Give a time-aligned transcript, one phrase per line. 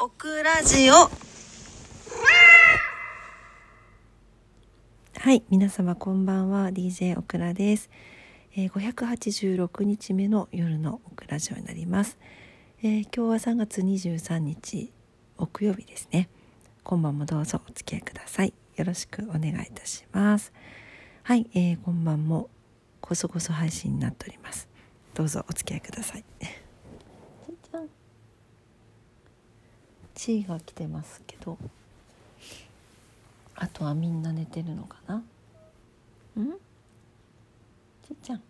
[0.00, 0.94] オクラジオ。
[5.18, 6.68] はい皆様こんばんは。
[6.68, 7.90] DJ オクラです、
[8.54, 12.16] えー、586日目の夜のオクラジオになります、
[12.82, 14.92] えー、今日は3月23日
[15.36, 16.28] 木曜日ですね。
[16.84, 18.54] 今晩もどうぞお付き合いください。
[18.76, 20.52] よろしくお願いいたします。
[21.24, 22.48] はい、えー、今晩も
[23.00, 24.68] こそこそ配信になっております。
[25.18, 27.88] どうぞお付き合いくださいちゃん
[30.18, 31.56] チーが来てますけど
[33.54, 35.14] あとはみんな寝てるのかな？
[35.16, 35.22] ん？
[38.02, 38.42] ちーちゃん。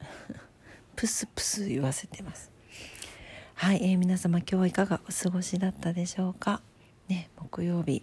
[0.96, 2.50] プスプス言わせてます。
[3.54, 6.62] はい、えー、皆様今日はいかがお過ごしだったでしょうか？
[7.08, 8.02] ね木曜日。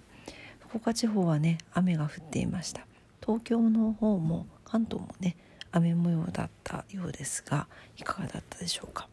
[0.60, 2.86] 福岡地方はね雨が降っていました。
[3.22, 5.36] 東京の方も関東もね
[5.77, 7.67] 雨模様だったようですが
[7.98, 9.08] いかがだったでしょうか？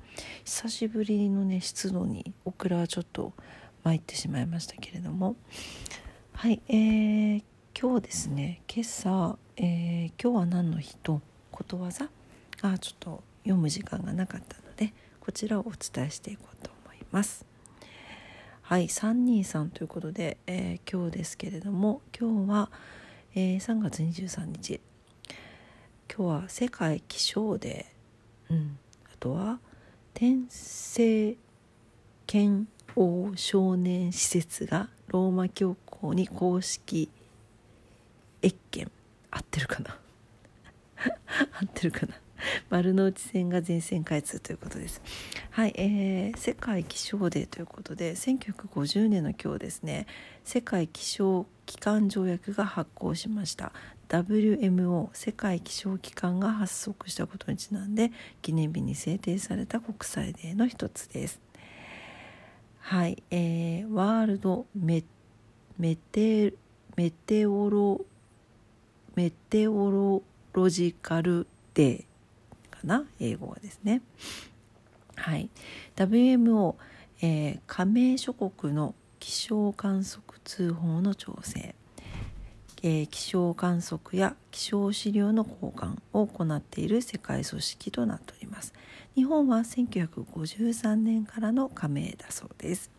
[0.45, 3.33] 久しぶりのね湿度にオクラはちょっと
[3.83, 5.37] 参ってしまいましたけれども。
[6.33, 7.43] はいえー、
[7.81, 11.21] 今日ですね今朝、えー、今日は何の日と
[11.53, 12.09] ことわざ？
[12.61, 17.47] がちょっと読む時間がなかったのでこちらをお伝えしていこうと思います。
[18.63, 22.71] はい323ということで、えー、今日ですけれども今日は、
[23.35, 24.81] えー、3月23日。
[26.17, 28.79] 今日は世界気象デー、うん、
[29.13, 29.59] あとは
[30.13, 31.37] 天聖
[32.25, 37.11] 剣王少年施設がローマ教皇に公式
[38.43, 38.87] 謁見。
[39.33, 39.99] 合ってるかな？
[41.61, 42.15] 合ってるかな？
[42.71, 45.01] 丸の内線が全線開通ということです。
[45.51, 50.07] はい、えー、世界気象デーということで1950年の今日ですね。
[50.45, 53.73] 世界気象機関条約が発効しました。
[54.09, 58.13] WMO 世界気象機関が発足したことにちなんで
[58.43, 61.41] 記念日に制定された国際デーの一つです。
[62.81, 65.05] はい、えー、ワールドメ
[65.79, 66.55] メテ
[66.97, 68.05] メテオロ
[69.17, 72.14] メテオロロジカルデー。
[72.87, 73.05] かな？
[73.21, 74.03] 英語はですね。
[75.17, 75.49] はい。
[75.97, 76.75] WMO、
[77.23, 81.75] えー、加盟諸国の気象観測通報の調整。
[82.83, 88.75] えー、気象観測や気象資料の交換を行っている世界組織となっております。
[89.15, 92.91] 日本は1953年からの加盟だそうです。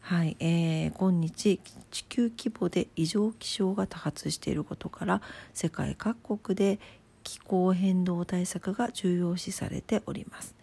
[0.00, 1.58] はい、えー、今日
[1.90, 5.22] 地球規模で異常気象が多発していることから
[5.54, 6.78] 世界各国で
[7.22, 10.54] 気候変動対策が重要視されております。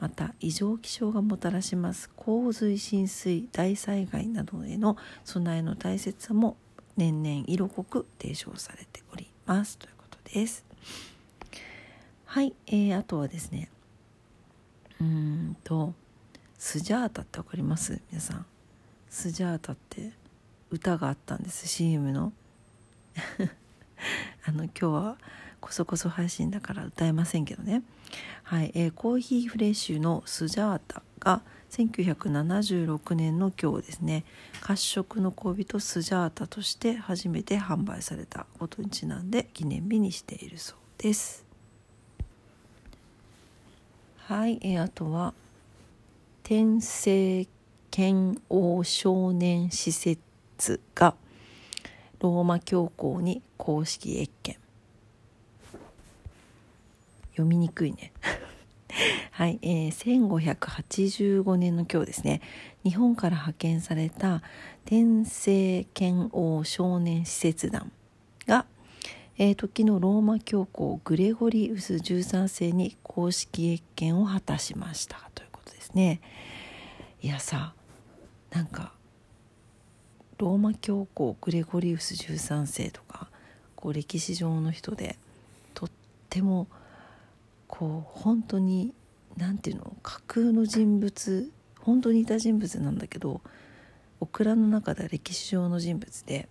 [0.00, 2.10] また異常気象がもたらします。
[2.16, 6.56] 洪水浸水大災害などへの備えの大切さも
[6.96, 9.78] 年々色濃く提唱されております。
[9.78, 10.64] ということです。
[12.26, 13.70] はい、えー、あとはですね。
[15.00, 15.94] うんと
[16.58, 18.00] スジャータってわかります？
[18.10, 18.46] 皆さん。
[19.08, 20.12] スジャータって
[20.70, 21.68] 歌があったんです。
[21.68, 22.32] CM の。
[24.46, 25.16] あの今日は
[25.60, 27.82] こそこそ配信だから歌えませんけどね。
[28.42, 34.24] はい、えー、コーヒーフレッシュのスジャータが1976年の今日ですね。
[34.60, 41.44] 褐色の恋人スジャータとして初めて販売されたことにちなんで記念日にしているそうです。
[44.18, 45.34] はい、えー、あとは
[46.42, 47.46] 天聖
[47.90, 51.14] 剣王少年施設が
[52.20, 54.56] ローマ教皇に公式謁見。
[57.32, 58.12] 読みにくいね。
[59.32, 62.40] はい、えー、1585年の今日ですね。
[62.84, 64.42] 日本から派遣された
[64.84, 67.90] 天聖剣王少年施設団
[68.46, 68.66] が、
[69.36, 75.30] えー、時のローマ教皇グレゴリウス13世に公式謁見を果たしました。
[75.34, 76.20] ということですね。
[77.20, 77.74] いやさ
[78.50, 78.92] なんか
[80.38, 83.28] ローマ教皇グレゴリウス13世とか
[83.76, 85.16] こう歴史上の人で
[85.74, 85.90] とっ
[86.28, 86.66] ても
[87.68, 88.92] こう本当に
[89.36, 91.50] 何て言うの架空の人物
[91.80, 93.40] 本当にいた人物なんだけど
[94.20, 96.48] オクラの中では歴史上の人物で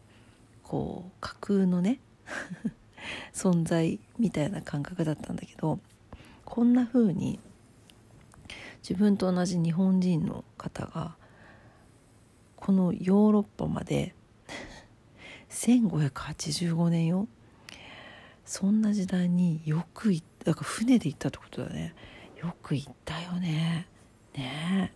[0.63, 1.99] こう架空のね
[3.33, 5.79] 存在みたいな感覚だったんだけど
[6.45, 7.39] こんな風に
[8.87, 11.15] 自分と同じ日本人の方が
[12.63, 14.15] このヨーロッパまで
[15.51, 17.27] 1585年よ。
[18.45, 21.93] そんな時代によく行っただから船で行ったってことだね。
[22.41, 23.85] よく行ったよね。
[24.33, 24.93] ね。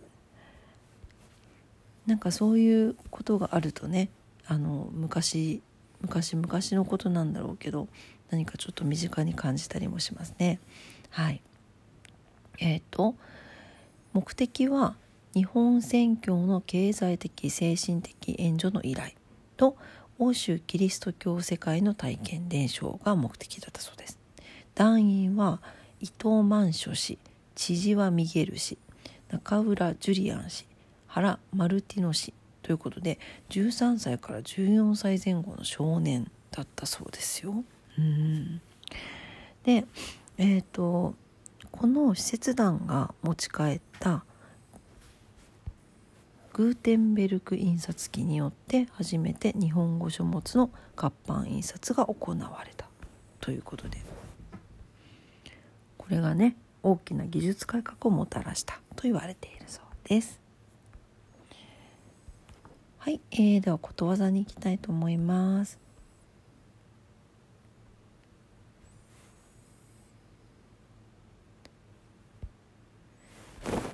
[2.06, 4.08] なんかそういうことがあるとね
[4.46, 5.60] あの昔
[6.00, 7.86] 昔昔のことなんだろうけど
[8.30, 10.58] 何かちょっと身近に感じたりもしますね。
[11.10, 11.42] はい。
[12.60, 13.14] えっ、ー、と
[14.14, 14.96] 目的は
[15.38, 19.12] 日本宣教の経済的精神的援助の依頼
[19.56, 19.76] と
[20.18, 24.18] 欧州キリスト教世界の体験伝承が目的だったそうです
[24.74, 25.60] 団員は
[26.00, 27.18] 伊藤万書氏
[27.54, 28.78] 千々和ミゲル氏
[29.30, 30.66] 中浦ジュリアン氏
[31.06, 33.20] 原マルティノ氏ということで
[33.50, 37.62] 13歳から14歳前後の少年だったそうですよ。
[37.96, 38.60] うん
[39.62, 39.84] で
[40.36, 41.14] えっ、ー、と
[41.70, 44.24] この使節団が持ち帰った
[46.58, 52.86] グーテンベルク印刷機によって初めて日本語書物の活版印刷が行われた
[53.40, 53.98] ということで
[55.96, 60.40] これがね大きな技術改革をもたらしたと言われているそうです。
[62.98, 65.78] はい、えー、ではことわざに行きたいと思います。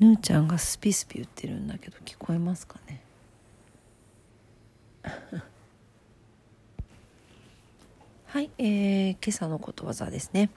[0.01, 3.01] ぬーちゃんがスピスピ言ってるんだけど聞こえますかね？
[8.27, 10.51] はい、えー、今朝のことわざですね。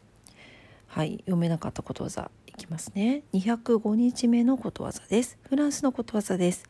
[0.88, 3.24] はい読めなかったことわざいきますね。
[3.34, 5.38] 205日目のことわざです。
[5.44, 6.66] フランスのことわざです。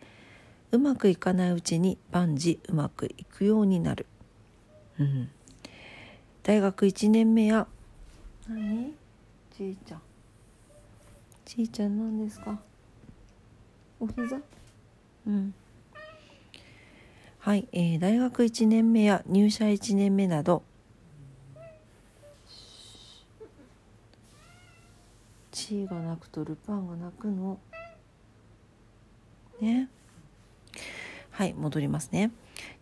[0.71, 4.05] うまくいかないうちに万事うまくいくようになる。
[4.99, 5.29] うん。
[6.43, 7.67] 大学1年目や
[8.49, 8.93] 何？
[9.57, 10.01] じいちゃん。
[11.47, 12.59] ちいちゃん何ですか？
[14.01, 14.41] お膝
[15.25, 15.53] うん。
[17.39, 20.61] はい、えー、大学1年目や入社1年目など
[25.53, 27.57] チーが泣くとルパンが泣くの？
[29.61, 29.87] ね。
[31.31, 32.31] はい戻りますね。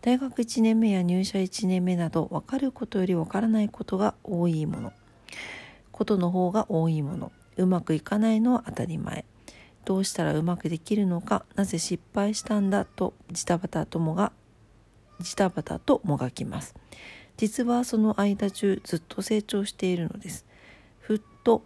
[0.02, 4.92] 大学1年目や入社1年目など分かることより分からないことが多いもの。
[5.92, 9.24] ことの方が多いものうまくいかないのは当たり前。
[9.84, 14.32] どうしたらうまくできるのかなぜ失敗したんだとジタバタともが
[15.20, 16.74] ジタバタともがきます。
[17.36, 20.44] 実はその間中ずっと成長しているのです。
[21.00, 21.62] ふっと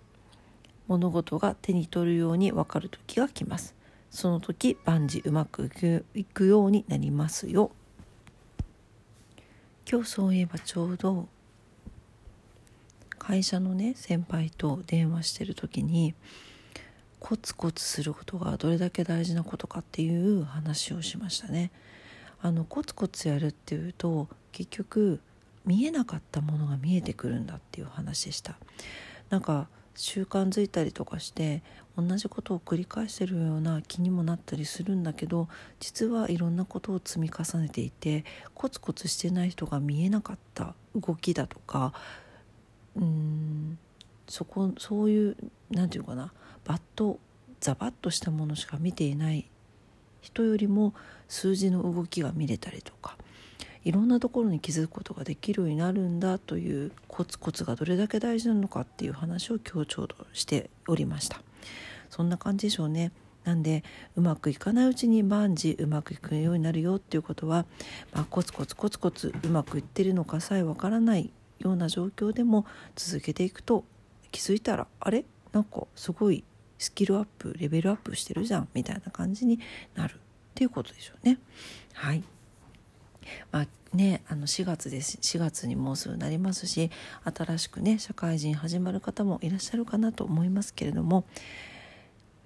[0.86, 3.74] 物事が手に取るように分かる時が来ます。
[4.10, 5.70] その時万事うまく
[6.14, 7.70] いくようになりますよ。
[9.90, 11.28] 今日そういえばちょうど
[13.20, 16.14] 会社のね先輩と電話してる時に
[17.20, 21.70] コツコツすることがどれだけ大事なことかっていう話をしましたね。
[22.42, 25.20] あのコツコツやるっていうと結局
[25.66, 28.56] 見えなかったものが見えてくるんだっていう話でした。
[29.28, 31.62] なんか習慣づいたりとかして
[31.96, 38.24] 同じことを繰り返してるような気にもなったりするんだけど実はいろんなことを積み重ねていて
[38.54, 41.92] コツコツしてない人が見えなかった動きだとか
[42.96, 43.78] うん。
[44.30, 45.36] そこそういう
[45.70, 46.32] 何て言うかな
[46.64, 47.18] バッと
[47.60, 49.48] ザバッとしたものしか見ていない
[50.20, 50.94] 人よりも
[51.28, 53.16] 数字の動きが見れたりとか
[53.84, 61.40] いろんなところに気づくことができるようになるんだというコツコツがどれだけ大事なのかっていう話を今日ちょうどしておりました。
[62.10, 63.10] そんな感じでしょうね。
[63.44, 63.82] なんで
[64.16, 67.64] うまくいかないうちに万事うまくいくようになるよっていうことは、
[68.12, 72.66] まあ、コツコツコツコツうまくいってるのかさえわからないような状況でも
[72.96, 73.84] 続けていくと
[74.32, 75.24] 気づいたらあれ？
[75.52, 76.44] なんかすごい
[76.78, 79.60] スキルアップレベルアップしてるじゃんみたいな感じに
[79.94, 80.14] なる。
[80.14, 80.18] っ
[80.54, 81.38] ていうことでしょうね。
[81.94, 82.22] はい。
[83.52, 86.92] まあね、あの4月です4月にもうすぐなりますし
[87.24, 91.24] 新しくね社会人始まる方もいらっしゃるかなと思いますけれども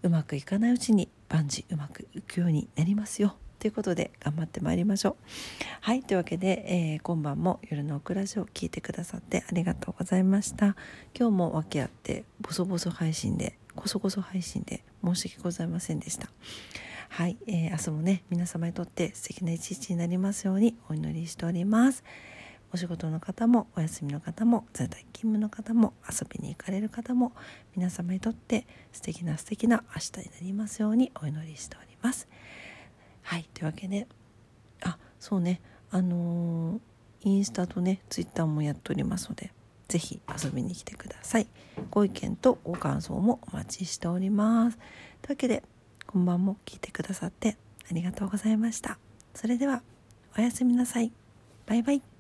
[0.03, 3.37] うまくいかないうちに万事うまくいくようになりますよ。
[3.65, 5.17] ということで頑張ってまいりましょう。
[5.81, 10.77] はいというわけで、えー、今晩も夜のオクラジオを聞いてくださってありがとうございました。
[11.19, 16.29] 今日も訳あってボソボソ配信でこそこそ配信で申し訳ございませんでした。
[17.09, 22.05] はい、えー、明日もね皆様にとって素敵な一日になりますようにお祈りしております。
[22.71, 27.33] お仕事の方もお休みの方も在宅勤務の方も遊びに行かれる方も
[27.75, 32.29] 皆様にとって素敵な素敵な明日になりますようにお祈りしております。
[33.25, 34.07] はいというわけで
[34.83, 36.81] あそうねあのー、
[37.23, 39.53] インスタとねツイッターもやっておりますので
[39.89, 41.47] 是非遊びに来てください。
[41.91, 44.79] ご意見とご感想もお待ちしております。
[45.23, 45.63] というわけで
[46.07, 47.57] こんばんも聞いてくださって
[47.91, 48.99] ありがとうございました。
[49.35, 49.83] それでは
[50.39, 51.13] おやすみなさい。
[51.67, 52.14] バイバイ。